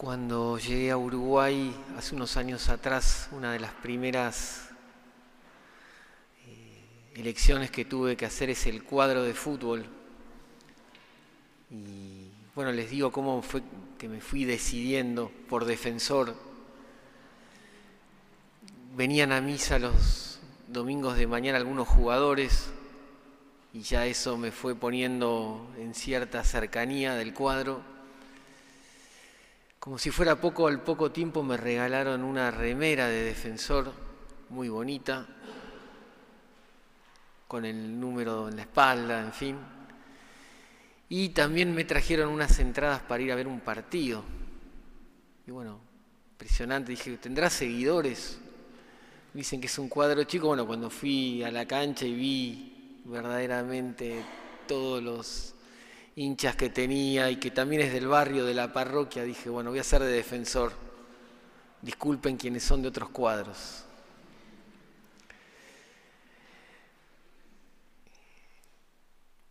Cuando 0.00 0.56
llegué 0.56 0.90
a 0.90 0.96
Uruguay 0.96 1.76
hace 1.98 2.14
unos 2.14 2.38
años 2.38 2.70
atrás, 2.70 3.28
una 3.32 3.52
de 3.52 3.60
las 3.60 3.72
primeras 3.72 4.70
eh, 6.46 7.10
elecciones 7.16 7.70
que 7.70 7.84
tuve 7.84 8.16
que 8.16 8.24
hacer 8.24 8.48
es 8.48 8.64
el 8.64 8.82
cuadro 8.82 9.22
de 9.22 9.34
fútbol. 9.34 9.84
Y 11.70 12.30
bueno, 12.54 12.72
les 12.72 12.88
digo 12.88 13.12
cómo 13.12 13.42
fue 13.42 13.62
que 13.98 14.08
me 14.08 14.22
fui 14.22 14.46
decidiendo 14.46 15.30
por 15.50 15.66
defensor. 15.66 16.34
Venían 18.96 19.32
a 19.32 19.42
misa 19.42 19.78
los 19.78 20.40
domingos 20.66 21.18
de 21.18 21.26
mañana 21.26 21.58
algunos 21.58 21.86
jugadores 21.86 22.70
y 23.74 23.82
ya 23.82 24.06
eso 24.06 24.38
me 24.38 24.50
fue 24.50 24.74
poniendo 24.74 25.70
en 25.76 25.92
cierta 25.92 26.42
cercanía 26.42 27.16
del 27.16 27.34
cuadro 27.34 27.99
como 29.80 29.98
si 29.98 30.10
fuera 30.10 30.36
poco, 30.36 30.66
al 30.66 30.82
poco 30.82 31.10
tiempo 31.10 31.42
me 31.42 31.56
regalaron 31.56 32.22
una 32.22 32.50
remera 32.50 33.08
de 33.08 33.24
defensor 33.24 33.90
muy 34.50 34.68
bonita, 34.68 35.26
con 37.48 37.64
el 37.64 37.98
número 37.98 38.50
en 38.50 38.56
la 38.56 38.62
espalda, 38.62 39.20
en 39.22 39.32
fin. 39.32 39.56
Y 41.08 41.30
también 41.30 41.74
me 41.74 41.84
trajeron 41.84 42.28
unas 42.28 42.58
entradas 42.58 43.00
para 43.00 43.22
ir 43.22 43.32
a 43.32 43.34
ver 43.34 43.48
un 43.48 43.60
partido. 43.60 44.22
Y 45.46 45.50
bueno, 45.50 45.80
impresionante, 46.32 46.90
dije, 46.90 47.16
¿tendrá 47.16 47.48
seguidores? 47.48 48.38
Dicen 49.32 49.62
que 49.62 49.66
es 49.66 49.78
un 49.78 49.88
cuadro 49.88 50.22
chico. 50.24 50.48
Bueno, 50.48 50.66
cuando 50.66 50.90
fui 50.90 51.42
a 51.42 51.50
la 51.50 51.66
cancha 51.66 52.04
y 52.04 52.14
vi 52.14 53.02
verdaderamente 53.06 54.22
todos 54.68 55.02
los 55.02 55.54
hinchas 56.20 56.54
que 56.54 56.68
tenía 56.68 57.30
y 57.30 57.36
que 57.36 57.50
también 57.50 57.80
es 57.80 57.94
del 57.94 58.06
barrio, 58.06 58.44
de 58.44 58.52
la 58.52 58.74
parroquia, 58.74 59.24
dije, 59.24 59.48
bueno, 59.48 59.70
voy 59.70 59.78
a 59.78 59.84
ser 59.84 60.02
de 60.02 60.12
defensor. 60.12 60.72
Disculpen 61.80 62.36
quienes 62.36 62.62
son 62.62 62.82
de 62.82 62.88
otros 62.88 63.08
cuadros. 63.08 63.86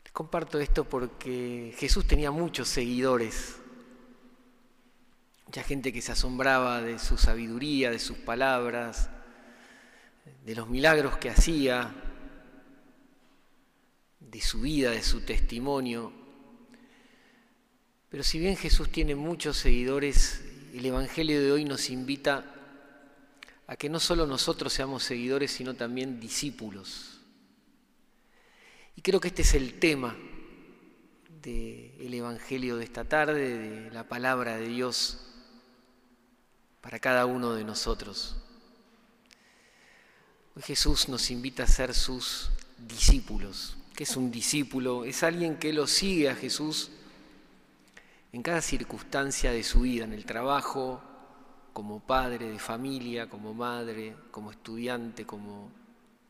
Les 0.03 0.13
comparto 0.13 0.59
esto 0.59 0.83
porque 0.83 1.73
Jesús 1.75 2.07
tenía 2.07 2.29
muchos 2.29 2.69
seguidores, 2.69 3.57
mucha 5.47 5.63
gente 5.63 5.91
que 5.91 6.03
se 6.03 6.11
asombraba 6.11 6.83
de 6.83 6.99
su 6.99 7.17
sabiduría, 7.17 7.89
de 7.89 7.97
sus 7.97 8.17
palabras, 8.17 9.09
de 10.45 10.53
los 10.55 10.69
milagros 10.69 11.17
que 11.17 11.31
hacía, 11.31 11.95
de 14.19 14.41
su 14.41 14.61
vida, 14.61 14.91
de 14.91 15.01
su 15.01 15.21
testimonio. 15.21 16.18
Pero 18.09 18.23
si 18.23 18.39
bien 18.39 18.57
Jesús 18.57 18.89
tiene 18.89 19.13
muchos 19.13 19.57
seguidores, 19.57 20.41
el 20.73 20.83
Evangelio 20.83 21.41
de 21.41 21.51
hoy 21.51 21.63
nos 21.63 21.91
invita 21.91 22.43
a 23.67 23.75
que 23.75 23.87
no 23.87 23.99
solo 23.99 24.25
nosotros 24.25 24.73
seamos 24.73 25.03
seguidores, 25.03 25.51
sino 25.51 25.75
también 25.75 26.19
discípulos. 26.19 27.19
Y 28.95 29.01
creo 29.01 29.19
que 29.19 29.27
este 29.27 29.43
es 29.43 29.53
el 29.53 29.77
tema 29.77 30.17
del 31.43 32.13
Evangelio 32.13 32.77
de 32.77 32.83
esta 32.83 33.05
tarde, 33.05 33.57
de 33.57 33.91
la 33.91 34.07
palabra 34.09 34.57
de 34.57 34.67
Dios 34.67 35.19
para 36.81 36.97
cada 36.97 37.27
uno 37.27 37.53
de 37.53 37.63
nosotros. 37.63 38.37
Hoy 40.55 40.63
Jesús 40.63 41.09
nos 41.09 41.29
invita 41.29 41.63
a 41.63 41.67
ser 41.67 41.93
sus 41.93 42.49
discípulos. 42.87 43.77
¿Qué 43.95 44.03
es 44.03 44.17
un 44.17 44.31
discípulo? 44.31 45.05
Es 45.05 45.21
alguien 45.21 45.57
que 45.57 45.73
lo 45.73 45.85
sigue 45.85 46.29
a 46.29 46.35
Jesús 46.35 46.89
en 48.31 48.43
cada 48.43 48.61
circunstancia 48.61 49.51
de 49.51 49.63
su 49.63 49.81
vida, 49.81 50.05
en 50.05 50.13
el 50.13 50.25
trabajo, 50.25 51.01
como 51.73 51.99
padre 51.99 52.49
de 52.49 52.59
familia, 52.59 53.29
como 53.29 53.53
madre, 53.53 54.15
como 54.31 54.51
estudiante, 54.51 55.25
como 55.25 55.71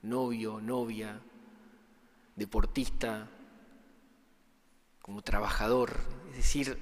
novio, 0.03 0.61
novia, 0.61 1.20
deportista, 2.36 3.27
como 5.02 5.21
trabajador. 5.21 5.98
Es 6.32 6.38
decir, 6.38 6.77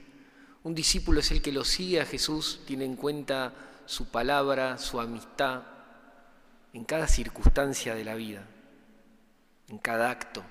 un 0.64 0.76
discípulo 0.76 1.22
es 1.22 1.32
el 1.32 1.42
que 1.42 1.52
lo 1.52 1.64
sigue 1.64 2.02
a 2.02 2.06
Jesús, 2.06 2.62
tiene 2.66 2.86
en 2.86 2.96
cuenta 2.96 3.54
su 3.86 4.10
palabra, 4.10 4.78
su 4.78 5.00
amistad, 5.00 5.64
en 6.74 6.84
cada 6.84 7.08
circunstancia 7.08 7.96
de 7.96 8.04
la 8.04 8.16
vida, 8.16 8.46
en 9.70 9.78
cada 9.78 10.12
acto. 10.12 10.44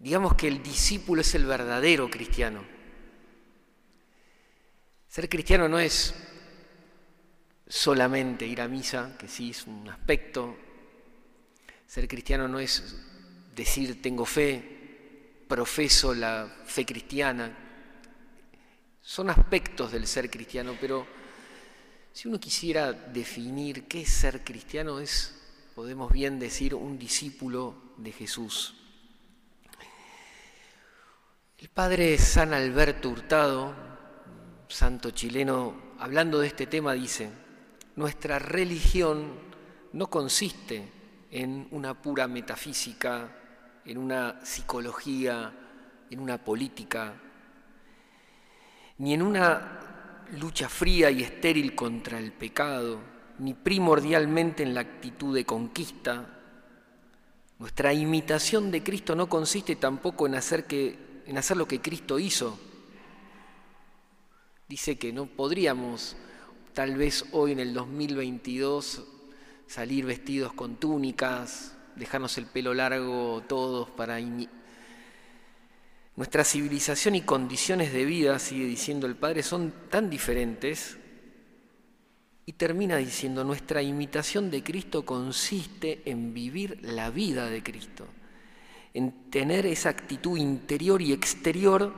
Digamos 0.00 0.34
que 0.34 0.48
el 0.48 0.62
discípulo 0.62 1.20
es 1.20 1.34
el 1.34 1.44
verdadero 1.44 2.08
cristiano. 2.08 2.64
Ser 5.06 5.28
cristiano 5.28 5.68
no 5.68 5.78
es 5.78 6.14
solamente 7.68 8.46
ir 8.46 8.62
a 8.62 8.68
misa, 8.68 9.14
que 9.18 9.28
sí 9.28 9.50
es 9.50 9.66
un 9.66 9.86
aspecto. 9.90 10.56
Ser 11.86 12.08
cristiano 12.08 12.48
no 12.48 12.58
es 12.58 12.96
decir 13.54 14.00
tengo 14.00 14.24
fe, 14.24 15.44
profeso 15.46 16.14
la 16.14 16.50
fe 16.64 16.86
cristiana. 16.86 17.54
Son 19.02 19.28
aspectos 19.28 19.92
del 19.92 20.06
ser 20.06 20.30
cristiano, 20.30 20.78
pero 20.80 21.06
si 22.10 22.26
uno 22.26 22.40
quisiera 22.40 22.90
definir 22.90 23.84
qué 23.86 24.00
es 24.00 24.08
ser 24.08 24.44
cristiano, 24.44 24.98
es, 24.98 25.34
podemos 25.74 26.10
bien 26.10 26.38
decir, 26.38 26.74
un 26.74 26.98
discípulo 26.98 27.92
de 27.98 28.12
Jesús. 28.12 28.79
El 31.60 31.68
padre 31.68 32.16
San 32.16 32.54
Alberto 32.54 33.10
Hurtado, 33.10 33.74
santo 34.66 35.10
chileno, 35.10 35.74
hablando 35.98 36.40
de 36.40 36.46
este 36.46 36.66
tema, 36.66 36.94
dice, 36.94 37.28
nuestra 37.96 38.38
religión 38.38 39.34
no 39.92 40.06
consiste 40.06 40.90
en 41.30 41.68
una 41.70 42.00
pura 42.00 42.26
metafísica, 42.28 43.36
en 43.84 43.98
una 43.98 44.40
psicología, 44.42 45.52
en 46.08 46.20
una 46.20 46.42
política, 46.42 47.12
ni 48.96 49.12
en 49.12 49.20
una 49.20 50.24
lucha 50.40 50.66
fría 50.66 51.10
y 51.10 51.22
estéril 51.22 51.74
contra 51.74 52.18
el 52.18 52.32
pecado, 52.32 53.00
ni 53.38 53.52
primordialmente 53.52 54.62
en 54.62 54.72
la 54.72 54.80
actitud 54.80 55.34
de 55.34 55.44
conquista. 55.44 56.26
Nuestra 57.58 57.92
imitación 57.92 58.70
de 58.70 58.82
Cristo 58.82 59.14
no 59.14 59.28
consiste 59.28 59.76
tampoco 59.76 60.26
en 60.26 60.36
hacer 60.36 60.64
que 60.64 61.09
en 61.30 61.38
hacer 61.38 61.56
lo 61.56 61.68
que 61.68 61.80
Cristo 61.80 62.18
hizo. 62.18 62.58
Dice 64.68 64.98
que 64.98 65.12
no 65.12 65.26
podríamos, 65.26 66.16
tal 66.72 66.96
vez 66.96 67.24
hoy 67.30 67.52
en 67.52 67.60
el 67.60 67.72
2022, 67.72 69.04
salir 69.68 70.06
vestidos 70.06 70.52
con 70.52 70.74
túnicas, 70.74 71.76
dejarnos 71.94 72.36
el 72.36 72.46
pelo 72.46 72.74
largo 72.74 73.44
todos 73.46 73.88
para... 73.90 74.18
Nuestra 76.16 76.42
civilización 76.42 77.14
y 77.14 77.20
condiciones 77.20 77.92
de 77.92 78.04
vida, 78.04 78.36
sigue 78.40 78.64
diciendo 78.64 79.06
el 79.06 79.14
Padre, 79.14 79.44
son 79.44 79.72
tan 79.88 80.10
diferentes 80.10 80.98
y 82.44 82.54
termina 82.54 82.96
diciendo, 82.96 83.44
nuestra 83.44 83.82
imitación 83.82 84.50
de 84.50 84.64
Cristo 84.64 85.04
consiste 85.04 86.02
en 86.06 86.34
vivir 86.34 86.80
la 86.82 87.10
vida 87.10 87.48
de 87.48 87.62
Cristo 87.62 88.08
en 88.94 89.30
tener 89.30 89.66
esa 89.66 89.88
actitud 89.90 90.36
interior 90.36 91.00
y 91.00 91.12
exterior 91.12 91.92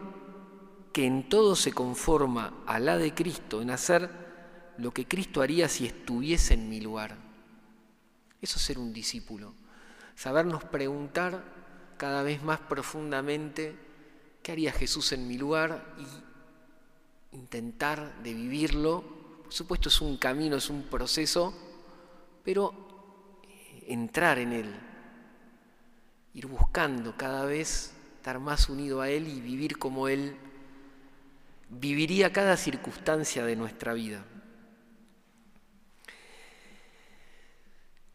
que 0.93 1.07
en 1.07 1.29
todo 1.29 1.57
se 1.57 1.73
conforma 1.73 2.63
a 2.67 2.79
la 2.79 2.99
de 2.99 3.15
Cristo, 3.15 3.63
en 3.63 3.71
hacer 3.71 4.11
lo 4.77 4.93
que 4.93 5.07
Cristo 5.07 5.41
haría 5.41 5.69
si 5.69 5.87
estuviese 5.87 6.55
en 6.55 6.69
mi 6.69 6.81
lugar. 6.81 7.17
Eso 8.41 8.59
es 8.59 8.63
ser 8.63 8.79
un 8.79 8.93
discípulo, 8.93 9.55
sabernos 10.15 10.65
preguntar 10.65 11.45
cada 11.97 12.23
vez 12.23 12.43
más 12.43 12.61
profundamente 12.61 13.77
qué 14.43 14.53
haría 14.53 14.73
Jesús 14.73 15.13
en 15.13 15.29
mi 15.29 15.39
lugar 15.39 15.95
y 15.99 17.37
intentar 17.37 18.23
de 18.23 18.35
vivirlo. 18.35 19.05
Por 19.45 19.53
supuesto 19.53 19.89
es 19.89 20.01
un 20.01 20.17
camino, 20.17 20.57
es 20.57 20.69
un 20.69 20.83
proceso, 20.83 21.55
pero 22.45 22.75
entrar 23.87 24.39
en 24.39 24.53
él, 24.53 24.75
ir 26.35 26.47
buscando 26.47 27.17
cada 27.17 27.45
vez 27.45 27.93
estar 28.17 28.39
más 28.39 28.69
unido 28.69 29.01
a 29.01 29.11
Él 29.11 29.29
y 29.29 29.41
vivir 29.41 29.79
como 29.79 30.09
Él 30.09 30.37
viviría 31.69 32.33
cada 32.33 32.57
circunstancia 32.57 33.45
de 33.45 33.57
nuestra 33.57 33.93
vida. 33.95 34.25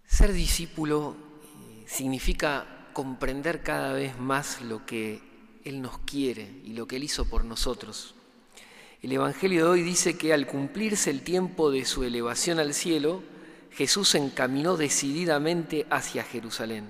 Ser 0.06 0.34
discípulo 0.34 1.16
eh, 1.16 1.86
significa 1.88 2.88
comprender 2.94 3.62
cada 3.62 3.94
vez 3.94 4.18
más 4.18 4.62
lo 4.62 4.86
que 4.86 5.22
Él 5.64 5.82
nos 5.82 6.00
quiere 6.00 6.62
y 6.64 6.74
lo 6.74 6.88
que 6.88 6.96
Él 6.96 7.04
hizo 7.04 7.26
por 7.26 7.46
nosotros. 7.46 8.16
El 9.02 9.12
Evangelio 9.12 9.66
de 9.66 9.70
hoy 9.70 9.82
dice 9.84 10.18
que 10.18 10.34
al 10.34 10.48
cumplirse 10.48 11.12
el 11.12 11.22
tiempo 11.22 11.70
de 11.70 11.86
su 11.86 12.04
elevación 12.04 12.58
al 12.58 12.74
cielo, 12.74 13.22
Jesús 13.72 14.10
se 14.10 14.18
encaminó 14.18 14.76
decididamente 14.76 15.86
hacia 15.92 16.24
Jerusalén. 16.24 16.86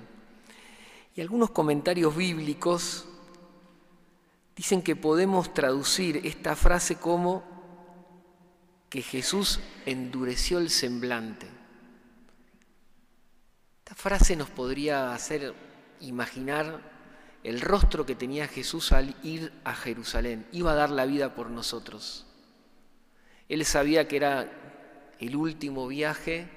Y 1.18 1.20
algunos 1.20 1.50
comentarios 1.50 2.14
bíblicos 2.14 3.08
Dicen 4.58 4.82
que 4.82 4.96
podemos 4.96 5.54
traducir 5.54 6.26
esta 6.26 6.56
frase 6.56 6.96
como 6.96 7.44
que 8.88 9.02
Jesús 9.02 9.60
endureció 9.86 10.58
el 10.58 10.68
semblante. 10.68 11.46
Esta 13.78 13.94
frase 13.94 14.34
nos 14.34 14.50
podría 14.50 15.14
hacer 15.14 15.54
imaginar 16.00 16.80
el 17.44 17.60
rostro 17.60 18.04
que 18.04 18.16
tenía 18.16 18.48
Jesús 18.48 18.90
al 18.90 19.14
ir 19.22 19.52
a 19.62 19.76
Jerusalén. 19.76 20.44
Iba 20.50 20.72
a 20.72 20.74
dar 20.74 20.90
la 20.90 21.06
vida 21.06 21.36
por 21.36 21.50
nosotros. 21.50 22.26
Él 23.48 23.64
sabía 23.64 24.08
que 24.08 24.16
era 24.16 25.14
el 25.20 25.36
último 25.36 25.86
viaje, 25.86 26.48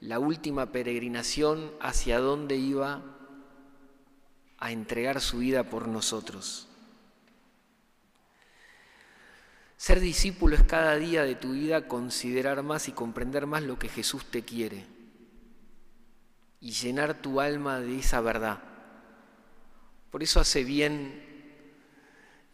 la 0.00 0.20
última 0.20 0.66
peregrinación 0.66 1.72
hacia 1.80 2.20
donde 2.20 2.54
iba 2.54 3.17
a 4.58 4.72
entregar 4.72 5.20
su 5.20 5.38
vida 5.38 5.64
por 5.64 5.88
nosotros. 5.88 6.66
Ser 9.76 10.00
discípulo 10.00 10.56
es 10.56 10.64
cada 10.64 10.96
día 10.96 11.22
de 11.22 11.36
tu 11.36 11.52
vida 11.52 11.86
considerar 11.86 12.62
más 12.64 12.88
y 12.88 12.92
comprender 12.92 13.46
más 13.46 13.62
lo 13.62 13.78
que 13.78 13.88
Jesús 13.88 14.24
te 14.24 14.42
quiere 14.42 14.84
y 16.60 16.72
llenar 16.72 17.22
tu 17.22 17.40
alma 17.40 17.78
de 17.78 18.00
esa 18.00 18.20
verdad. 18.20 18.60
Por 20.10 20.22
eso 20.22 20.40
hace 20.40 20.64
bien 20.64 21.22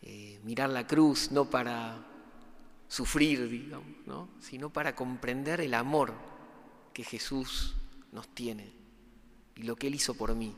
eh, 0.02 0.38
mirar 0.44 0.68
la 0.68 0.86
cruz, 0.86 1.30
no 1.30 1.48
para 1.48 2.04
sufrir, 2.88 3.48
digamos, 3.48 4.28
sino 4.40 4.70
para 4.70 4.94
comprender 4.94 5.62
el 5.62 5.72
amor 5.72 6.12
que 6.92 7.04
Jesús 7.04 7.74
nos 8.12 8.28
tiene 8.28 8.70
y 9.56 9.62
lo 9.62 9.76
que 9.76 9.86
Él 9.86 9.94
hizo 9.94 10.14
por 10.14 10.34
mí. 10.34 10.54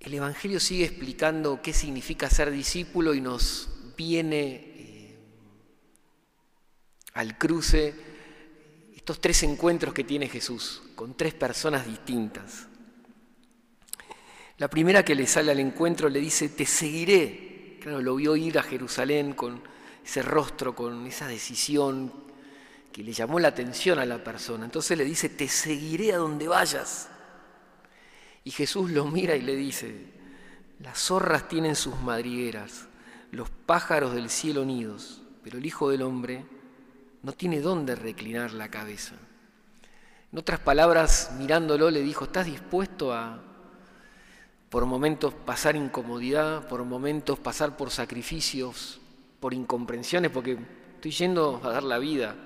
El 0.00 0.14
Evangelio 0.14 0.60
sigue 0.60 0.84
explicando 0.84 1.60
qué 1.60 1.72
significa 1.72 2.30
ser 2.30 2.50
discípulo 2.50 3.14
y 3.14 3.20
nos 3.20 3.68
viene 3.96 4.54
eh, 4.54 5.18
al 7.14 7.36
cruce 7.36 7.94
estos 8.94 9.20
tres 9.20 9.42
encuentros 9.42 9.92
que 9.92 10.04
tiene 10.04 10.28
Jesús 10.28 10.82
con 10.94 11.16
tres 11.16 11.34
personas 11.34 11.86
distintas. 11.86 12.68
La 14.58 14.68
primera 14.68 15.04
que 15.04 15.14
le 15.14 15.26
sale 15.26 15.50
al 15.50 15.60
encuentro 15.60 16.08
le 16.08 16.20
dice, 16.20 16.48
te 16.48 16.66
seguiré. 16.66 17.78
Claro, 17.80 18.00
lo 18.00 18.16
vio 18.16 18.34
ir 18.36 18.58
a 18.58 18.62
Jerusalén 18.62 19.32
con 19.32 19.62
ese 20.04 20.22
rostro, 20.22 20.74
con 20.74 21.06
esa 21.06 21.28
decisión 21.28 22.12
que 22.92 23.02
le 23.02 23.12
llamó 23.12 23.38
la 23.38 23.48
atención 23.48 23.98
a 23.98 24.04
la 24.04 24.22
persona. 24.22 24.64
Entonces 24.64 24.98
le 24.98 25.04
dice, 25.04 25.28
te 25.28 25.48
seguiré 25.48 26.12
a 26.12 26.16
donde 26.18 26.48
vayas. 26.48 27.08
Y 28.44 28.50
Jesús 28.50 28.90
lo 28.90 29.06
mira 29.06 29.36
y 29.36 29.42
le 29.42 29.56
dice, 29.56 29.94
las 30.80 30.98
zorras 30.98 31.48
tienen 31.48 31.74
sus 31.74 32.00
madrigueras, 32.00 32.88
los 33.30 33.50
pájaros 33.50 34.14
del 34.14 34.30
cielo 34.30 34.64
nidos, 34.64 35.22
pero 35.42 35.58
el 35.58 35.66
Hijo 35.66 35.90
del 35.90 36.02
Hombre 36.02 36.44
no 37.22 37.32
tiene 37.32 37.60
dónde 37.60 37.94
reclinar 37.94 38.52
la 38.52 38.70
cabeza. 38.70 39.14
En 40.32 40.38
otras 40.38 40.60
palabras, 40.60 41.32
mirándolo, 41.38 41.90
le 41.90 42.02
dijo, 42.02 42.26
¿estás 42.26 42.46
dispuesto 42.46 43.12
a 43.12 43.42
por 44.68 44.84
momentos 44.84 45.32
pasar 45.34 45.74
incomodidad, 45.74 46.68
por 46.68 46.84
momentos 46.84 47.38
pasar 47.38 47.76
por 47.76 47.90
sacrificios, 47.90 49.00
por 49.40 49.54
incomprensiones, 49.54 50.30
porque 50.30 50.58
estoy 50.94 51.10
yendo 51.10 51.60
a 51.64 51.70
dar 51.70 51.82
la 51.82 51.98
vida? 51.98 52.36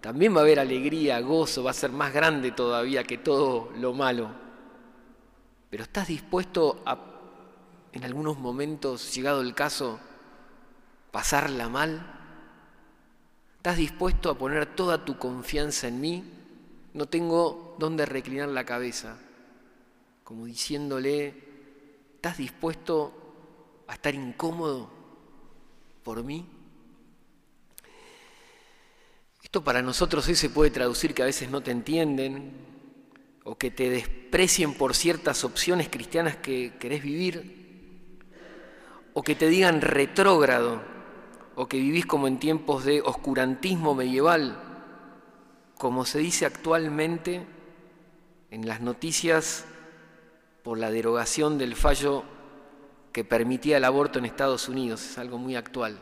También 0.00 0.34
va 0.34 0.38
a 0.38 0.42
haber 0.42 0.58
alegría, 0.58 1.20
gozo, 1.20 1.62
va 1.62 1.70
a 1.70 1.74
ser 1.74 1.92
más 1.92 2.12
grande 2.12 2.50
todavía 2.50 3.04
que 3.04 3.18
todo 3.18 3.70
lo 3.76 3.92
malo. 3.92 4.41
Pero 5.72 5.84
¿estás 5.84 6.08
dispuesto 6.08 6.82
a, 6.84 6.98
en 7.94 8.04
algunos 8.04 8.38
momentos, 8.38 9.14
llegado 9.14 9.40
el 9.40 9.54
caso, 9.54 9.98
pasarla 11.10 11.70
mal? 11.70 12.04
¿Estás 13.56 13.78
dispuesto 13.78 14.28
a 14.28 14.36
poner 14.36 14.66
toda 14.76 15.06
tu 15.06 15.16
confianza 15.16 15.88
en 15.88 15.98
mí? 15.98 16.24
No 16.92 17.06
tengo 17.06 17.74
dónde 17.78 18.04
reclinar 18.04 18.50
la 18.50 18.66
cabeza. 18.66 19.16
Como 20.24 20.44
diciéndole, 20.44 21.42
¿estás 22.16 22.36
dispuesto 22.36 23.84
a 23.88 23.94
estar 23.94 24.14
incómodo 24.14 24.90
por 26.02 26.22
mí? 26.22 26.46
Esto 29.42 29.64
para 29.64 29.80
nosotros 29.80 30.28
hoy 30.28 30.34
se 30.34 30.50
puede 30.50 30.70
traducir 30.70 31.14
que 31.14 31.22
a 31.22 31.26
veces 31.32 31.48
no 31.48 31.62
te 31.62 31.70
entienden, 31.70 32.71
o 33.44 33.56
que 33.56 33.70
te 33.70 33.90
desprecien 33.90 34.74
por 34.74 34.94
ciertas 34.94 35.44
opciones 35.44 35.88
cristianas 35.88 36.36
que 36.36 36.74
querés 36.78 37.02
vivir, 37.02 38.18
o 39.14 39.22
que 39.22 39.34
te 39.34 39.48
digan 39.48 39.80
retrógrado, 39.80 40.80
o 41.54 41.68
que 41.68 41.78
vivís 41.78 42.06
como 42.06 42.28
en 42.28 42.38
tiempos 42.38 42.84
de 42.84 43.02
oscurantismo 43.02 43.94
medieval, 43.94 44.62
como 45.76 46.04
se 46.04 46.18
dice 46.18 46.46
actualmente 46.46 47.44
en 48.50 48.66
las 48.66 48.80
noticias 48.80 49.64
por 50.62 50.78
la 50.78 50.90
derogación 50.90 51.58
del 51.58 51.74
fallo 51.74 52.24
que 53.12 53.24
permitía 53.24 53.76
el 53.76 53.84
aborto 53.84 54.18
en 54.18 54.24
Estados 54.24 54.68
Unidos, 54.68 55.04
es 55.04 55.18
algo 55.18 55.36
muy 55.38 55.56
actual. 55.56 56.00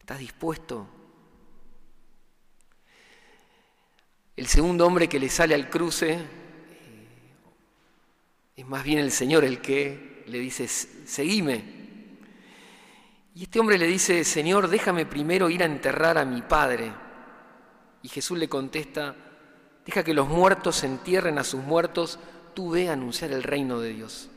¿Estás 0.00 0.18
dispuesto 0.18 0.97
El 4.38 4.46
segundo 4.46 4.86
hombre 4.86 5.08
que 5.08 5.18
le 5.18 5.28
sale 5.28 5.52
al 5.52 5.68
cruce 5.68 6.12
eh, 6.12 6.18
es 8.54 8.66
más 8.68 8.84
bien 8.84 9.00
el 9.00 9.10
Señor 9.10 9.42
el 9.42 9.60
que 9.60 10.22
le 10.28 10.38
dice, 10.38 10.68
seguime. 10.68 11.64
Y 13.34 13.42
este 13.42 13.58
hombre 13.58 13.76
le 13.78 13.88
dice, 13.88 14.22
Señor, 14.22 14.68
déjame 14.68 15.06
primero 15.06 15.50
ir 15.50 15.64
a 15.64 15.66
enterrar 15.66 16.18
a 16.18 16.24
mi 16.24 16.42
padre. 16.42 16.92
Y 18.04 18.08
Jesús 18.08 18.38
le 18.38 18.48
contesta, 18.48 19.16
deja 19.84 20.04
que 20.04 20.14
los 20.14 20.28
muertos 20.28 20.84
entierren 20.84 21.38
a 21.38 21.42
sus 21.42 21.64
muertos, 21.64 22.20
tú 22.54 22.70
ve 22.70 22.90
a 22.90 22.92
anunciar 22.92 23.32
el 23.32 23.42
reino 23.42 23.80
de 23.80 23.92
Dios. 23.92 24.30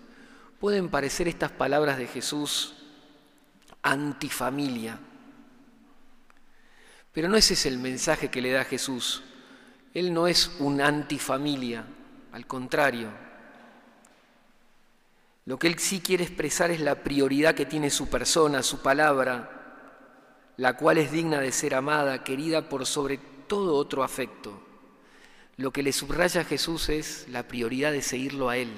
Pueden 0.60 0.90
parecer 0.90 1.28
estas 1.28 1.52
palabras 1.52 2.00
de 2.00 2.08
Jesús 2.08 2.74
antifamilia, 3.84 4.98
pero 7.14 7.30
no 7.30 7.38
ese 7.38 7.54
es 7.54 7.68
el 7.68 7.78
mensaje 7.78 8.32
que 8.32 8.42
le 8.42 8.50
da 8.50 8.64
Jesús. 8.64 9.26
Él 9.94 10.14
no 10.14 10.28
es 10.28 10.52
un 10.60 10.80
antifamilia, 10.80 11.86
al 12.32 12.48
contrario. 12.48 13.10
Lo 15.46 15.60
que 15.60 15.68
Él 15.68 15.80
sí 15.80 16.00
quiere 16.00 16.24
expresar 16.24 16.72
es 16.72 16.80
la 16.80 17.04
prioridad 17.04 17.56
que 17.56 17.66
tiene 17.66 17.90
su 17.90 18.08
persona, 18.08 18.64
su 18.64 18.82
palabra, 18.82 20.54
la 20.56 20.78
cual 20.78 20.98
es 20.98 21.12
digna 21.12 21.42
de 21.42 21.52
ser 21.52 21.76
amada, 21.76 22.24
querida 22.24 22.70
por 22.70 22.86
sobre 22.86 23.18
todo 23.48 23.76
otro 23.76 24.04
afecto. 24.04 24.62
Lo 25.58 25.72
que 25.72 25.84
le 25.84 25.92
subraya 25.92 26.42
a 26.42 26.46
Jesús 26.46 26.88
es 26.88 27.28
la 27.28 27.48
prioridad 27.48 27.92
de 27.92 28.02
seguirlo 28.02 28.48
a 28.48 28.58
Él. 28.58 28.72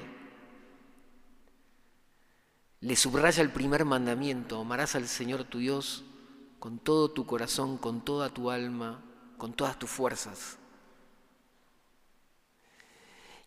Le 2.80 2.96
subraya 2.96 3.40
el 3.40 3.50
primer 3.50 3.84
mandamiento, 3.84 4.60
amarás 4.60 4.96
al 4.96 5.06
Señor 5.06 5.44
tu 5.44 5.58
Dios 5.58 6.04
con 6.58 6.78
todo 6.78 7.10
tu 7.10 7.24
corazón, 7.24 7.78
con 7.78 8.04
toda 8.04 8.30
tu 8.30 8.50
alma, 8.50 9.02
con 9.38 9.52
todas 9.52 9.78
tus 9.78 9.90
fuerzas 9.90 10.58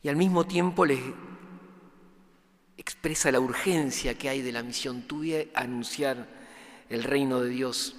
y 0.07 0.09
al 0.09 0.15
mismo 0.15 0.47
tiempo 0.47 0.85
les 0.85 1.01
expresa 2.77 3.29
la 3.29 3.41
urgencia 3.41 4.17
que 4.17 4.29
hay 4.29 4.41
de 4.41 4.53
la 4.53 4.63
misión 4.63 5.01
tuya 5.01 5.43
anunciar 5.53 6.29
el 6.87 7.03
reino 7.03 7.41
de 7.41 7.49
Dios. 7.49 7.93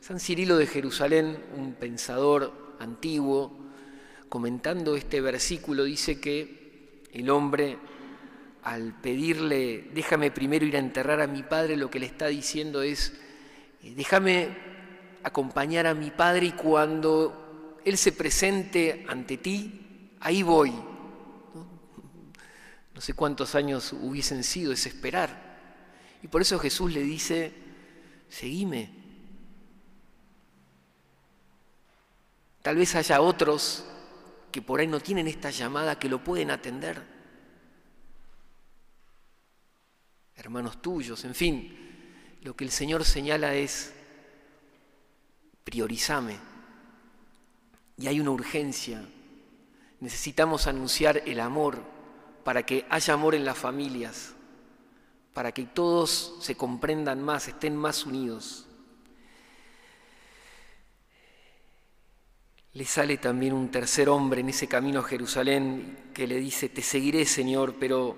San 0.00 0.18
Cirilo 0.18 0.56
de 0.56 0.66
Jerusalén, 0.66 1.38
un 1.56 1.74
pensador 1.74 2.74
antiguo, 2.80 3.56
comentando 4.28 4.96
este 4.96 5.20
versículo, 5.20 5.84
dice 5.84 6.20
que 6.20 7.04
el 7.12 7.30
hombre, 7.30 7.78
al 8.64 9.00
pedirle, 9.00 9.88
déjame 9.94 10.32
primero 10.32 10.66
ir 10.66 10.74
a 10.74 10.80
enterrar 10.80 11.20
a 11.20 11.28
mi 11.28 11.44
padre, 11.44 11.76
lo 11.76 11.88
que 11.88 12.00
le 12.00 12.06
está 12.06 12.26
diciendo 12.26 12.82
es, 12.82 13.12
eh, 13.84 13.94
déjame 13.94 14.48
acompañar 15.22 15.86
a 15.86 15.94
mi 15.94 16.10
padre 16.10 16.46
y 16.46 16.52
cuando 16.54 17.78
él 17.84 17.96
se 17.96 18.10
presente 18.10 19.06
ante 19.06 19.36
ti, 19.36 20.10
ahí 20.18 20.42
voy, 20.42 20.72
no 22.94 23.00
sé 23.00 23.14
cuántos 23.14 23.54
años 23.54 23.92
hubiesen 23.92 24.44
sido, 24.44 24.72
es 24.72 24.86
esperar. 24.86 25.52
Y 26.22 26.28
por 26.28 26.42
eso 26.42 26.58
Jesús 26.58 26.92
le 26.92 27.02
dice, 27.02 27.52
seguime. 28.28 28.90
Tal 32.62 32.76
vez 32.76 32.94
haya 32.94 33.20
otros 33.20 33.84
que 34.52 34.62
por 34.62 34.80
ahí 34.80 34.86
no 34.86 35.00
tienen 35.00 35.26
esta 35.26 35.50
llamada 35.50 35.98
que 35.98 36.08
lo 36.08 36.22
pueden 36.22 36.50
atender. 36.50 37.02
Hermanos 40.36 40.80
tuyos, 40.80 41.24
en 41.24 41.34
fin, 41.34 42.38
lo 42.42 42.54
que 42.54 42.64
el 42.64 42.70
Señor 42.70 43.04
señala 43.04 43.54
es, 43.54 43.92
priorizame. 45.64 46.38
Y 47.96 48.06
hay 48.06 48.20
una 48.20 48.30
urgencia 48.30 49.04
Necesitamos 50.02 50.66
anunciar 50.66 51.22
el 51.26 51.38
amor 51.38 51.80
para 52.44 52.64
que 52.64 52.84
haya 52.90 53.14
amor 53.14 53.34
en 53.34 53.44
las 53.44 53.56
familias, 53.56 54.34
para 55.32 55.52
que 55.52 55.64
todos 55.64 56.36
se 56.40 56.56
comprendan 56.56 57.22
más, 57.22 57.48
estén 57.48 57.76
más 57.76 58.04
unidos. 58.04 58.66
Le 62.74 62.84
sale 62.86 63.18
también 63.18 63.52
un 63.52 63.70
tercer 63.70 64.08
hombre 64.08 64.40
en 64.40 64.48
ese 64.48 64.66
camino 64.66 65.00
a 65.00 65.04
Jerusalén 65.04 66.10
que 66.14 66.26
le 66.26 66.36
dice, 66.36 66.68
te 66.68 66.82
seguiré 66.82 67.26
Señor, 67.26 67.76
pero 67.78 68.16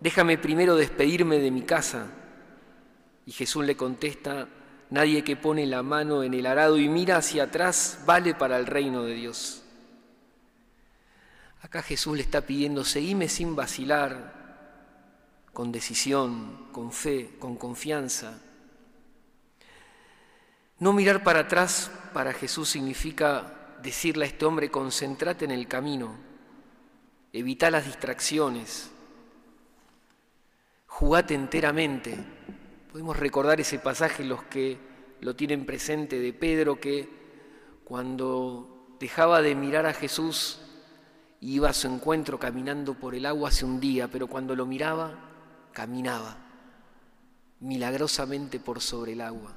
déjame 0.00 0.38
primero 0.38 0.76
despedirme 0.76 1.38
de 1.38 1.50
mi 1.50 1.62
casa. 1.62 2.06
Y 3.26 3.32
Jesús 3.32 3.64
le 3.64 3.76
contesta, 3.76 4.48
nadie 4.90 5.24
que 5.24 5.36
pone 5.36 5.66
la 5.66 5.82
mano 5.82 6.22
en 6.22 6.32
el 6.32 6.46
arado 6.46 6.78
y 6.78 6.88
mira 6.88 7.16
hacia 7.16 7.44
atrás 7.44 8.00
vale 8.06 8.34
para 8.34 8.56
el 8.58 8.66
reino 8.66 9.02
de 9.02 9.14
Dios. 9.14 9.64
Acá 11.60 11.82
Jesús 11.82 12.16
le 12.16 12.22
está 12.22 12.42
pidiendo, 12.42 12.84
seguime 12.84 13.28
sin 13.28 13.56
vacilar, 13.56 14.38
con 15.52 15.72
decisión, 15.72 16.68
con 16.70 16.92
fe, 16.92 17.34
con 17.40 17.56
confianza. 17.56 18.40
No 20.78 20.92
mirar 20.92 21.24
para 21.24 21.40
atrás 21.40 21.90
para 22.14 22.32
Jesús 22.32 22.68
significa 22.68 23.76
decirle 23.82 24.24
a 24.24 24.28
este 24.28 24.44
hombre, 24.44 24.70
concéntrate 24.70 25.44
en 25.44 25.50
el 25.50 25.66
camino, 25.66 26.14
evita 27.32 27.72
las 27.72 27.86
distracciones, 27.86 28.90
jugate 30.86 31.34
enteramente. 31.34 32.16
Podemos 32.92 33.16
recordar 33.16 33.60
ese 33.60 33.80
pasaje 33.80 34.22
los 34.22 34.44
que 34.44 34.78
lo 35.20 35.34
tienen 35.34 35.66
presente 35.66 36.20
de 36.20 36.32
Pedro 36.32 36.78
que 36.78 37.08
cuando 37.84 38.96
dejaba 39.00 39.42
de 39.42 39.56
mirar 39.56 39.86
a 39.86 39.94
Jesús 39.94 40.60
iba 41.40 41.70
a 41.70 41.74
su 41.74 41.88
encuentro 41.88 42.38
caminando 42.38 42.94
por 42.94 43.14
el 43.14 43.26
agua 43.26 43.50
hace 43.50 43.64
un 43.64 43.80
día, 43.80 44.08
pero 44.08 44.26
cuando 44.26 44.56
lo 44.56 44.66
miraba, 44.66 45.12
caminaba 45.72 46.36
milagrosamente 47.60 48.60
por 48.60 48.80
sobre 48.80 49.12
el 49.12 49.20
agua. 49.20 49.54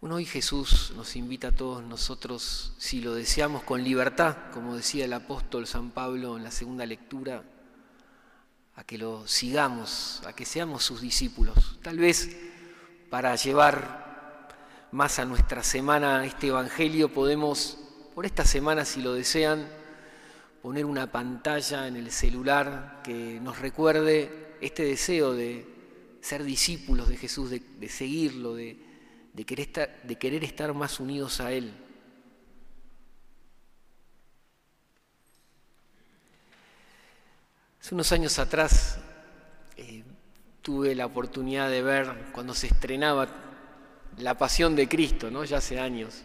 Hoy 0.00 0.26
Jesús 0.26 0.92
nos 0.96 1.16
invita 1.16 1.48
a 1.48 1.52
todos 1.52 1.82
nosotros, 1.82 2.74
si 2.76 3.00
lo 3.00 3.14
deseamos 3.14 3.62
con 3.62 3.82
libertad, 3.82 4.36
como 4.52 4.76
decía 4.76 5.06
el 5.06 5.12
apóstol 5.14 5.66
San 5.66 5.90
Pablo 5.90 6.36
en 6.36 6.44
la 6.44 6.50
segunda 6.50 6.84
lectura, 6.84 7.42
a 8.76 8.84
que 8.84 8.98
lo 8.98 9.26
sigamos, 9.26 10.22
a 10.26 10.34
que 10.34 10.44
seamos 10.44 10.84
sus 10.84 11.00
discípulos. 11.00 11.78
Tal 11.82 11.98
vez 11.98 12.36
para 13.08 13.34
llevar 13.34 14.03
más 14.94 15.18
a 15.18 15.24
nuestra 15.24 15.64
semana 15.64 16.24
este 16.24 16.46
Evangelio 16.46 17.12
podemos, 17.12 17.78
por 18.14 18.26
esta 18.26 18.44
semana 18.44 18.84
si 18.84 19.02
lo 19.02 19.12
desean, 19.12 19.68
poner 20.62 20.84
una 20.84 21.10
pantalla 21.10 21.88
en 21.88 21.96
el 21.96 22.12
celular 22.12 23.00
que 23.02 23.40
nos 23.42 23.58
recuerde 23.58 24.56
este 24.60 24.84
deseo 24.84 25.34
de 25.34 25.66
ser 26.20 26.44
discípulos 26.44 27.08
de 27.08 27.16
Jesús, 27.16 27.50
de, 27.50 27.88
seguirlo, 27.88 28.54
de 28.54 28.78
de 29.32 29.44
querer, 29.44 29.66
estar, 29.66 30.02
de 30.04 30.16
querer 30.16 30.44
estar 30.44 30.72
más 30.74 31.00
unidos 31.00 31.40
a 31.40 31.50
Él. 31.50 31.74
Hace 37.80 37.94
unos 37.96 38.12
años 38.12 38.38
atrás 38.38 39.00
eh, 39.76 40.04
tuve 40.62 40.94
la 40.94 41.06
oportunidad 41.06 41.68
de 41.68 41.82
ver 41.82 42.30
cuando 42.32 42.54
se 42.54 42.68
estrenaba 42.68 43.53
La 44.18 44.36
Pasión 44.36 44.76
de 44.76 44.88
Cristo, 44.88 45.30
¿no? 45.30 45.44
ya 45.44 45.58
hace 45.58 45.80
años. 45.80 46.22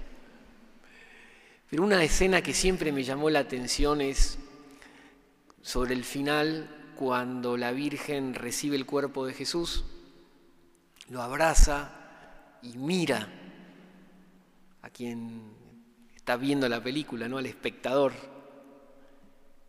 Pero 1.69 1.83
una 1.83 2.03
escena 2.03 2.41
que 2.41 2.53
siempre 2.53 2.91
me 2.91 3.03
llamó 3.03 3.29
la 3.29 3.39
atención 3.39 4.01
es 4.01 4.39
sobre 5.61 5.93
el 5.93 6.03
final, 6.03 6.93
cuando 6.95 7.55
la 7.55 7.71
Virgen 7.71 8.33
recibe 8.33 8.75
el 8.75 8.85
cuerpo 8.85 9.25
de 9.25 9.33
Jesús, 9.33 9.85
lo 11.09 11.21
abraza 11.21 11.91
y 12.61 12.77
mira 12.77 13.29
a 14.81 14.89
quien 14.89 15.53
está 16.15 16.35
viendo 16.35 16.67
la 16.67 16.83
película, 16.83 17.27
¿no? 17.29 17.37
al 17.37 17.45
espectador. 17.45 18.13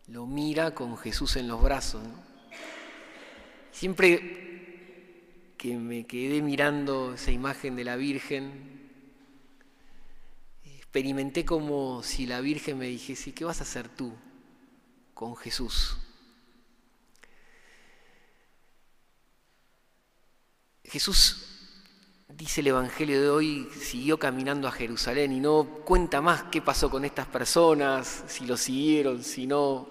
Lo 0.07 0.25
mira 0.25 0.75
con 0.75 0.97
Jesús 0.97 1.37
en 1.37 1.47
los 1.47 1.61
brazos. 1.61 2.03
Siempre 3.71 4.50
que 5.61 5.77
me 5.77 6.07
quedé 6.07 6.41
mirando 6.41 7.13
esa 7.13 7.29
imagen 7.29 7.75
de 7.75 7.83
la 7.83 7.95
Virgen, 7.95 8.81
experimenté 10.65 11.45
como 11.45 12.01
si 12.01 12.25
la 12.25 12.41
Virgen 12.41 12.79
me 12.79 12.87
dijese, 12.87 13.31
¿qué 13.35 13.45
vas 13.45 13.59
a 13.59 13.63
hacer 13.63 13.87
tú 13.87 14.11
con 15.13 15.35
Jesús? 15.35 15.99
Jesús 20.83 21.45
dice 22.27 22.61
el 22.61 22.67
Evangelio 22.67 23.21
de 23.21 23.29
hoy, 23.29 23.69
siguió 23.79 24.17
caminando 24.17 24.67
a 24.67 24.71
Jerusalén 24.71 25.31
y 25.31 25.39
no 25.39 25.83
cuenta 25.85 26.21
más 26.21 26.45
qué 26.51 26.63
pasó 26.63 26.89
con 26.89 27.05
estas 27.05 27.27
personas, 27.27 28.23
si 28.25 28.47
lo 28.47 28.57
siguieron, 28.57 29.23
si 29.23 29.45
no. 29.45 29.87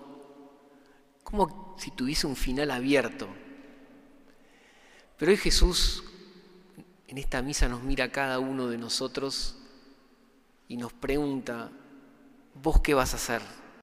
Como 1.23 1.77
si 1.79 1.93
tuviese 1.93 2.27
un 2.27 2.35
final 2.35 2.73
abierto. 2.73 3.29
Pero 5.21 5.33
hoy 5.33 5.37
Jesús 5.37 6.03
en 7.07 7.19
esta 7.19 7.43
misa 7.43 7.69
nos 7.69 7.83
mira 7.83 8.07
a 8.07 8.11
cada 8.11 8.39
uno 8.39 8.69
de 8.69 8.79
nosotros 8.79 9.55
y 10.67 10.79
nos 10.79 10.95
pregunta, 10.95 11.71
¿vos 12.55 12.81
qué 12.81 12.95
vas 12.95 13.12
a 13.12 13.17
hacer? 13.17 13.43